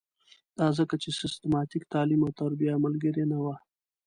[0.59, 3.55] دا ځکه چې سیستماتیک تعلیم او تربیه ملګرې نه وه.